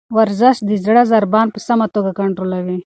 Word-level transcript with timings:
ورزش 0.17 0.57
د 0.69 0.71
زړه 0.85 1.01
ضربان 1.11 1.47
په 1.51 1.59
سمه 1.67 1.87
توګه 1.95 2.11
کنټرولوي. 2.19 2.77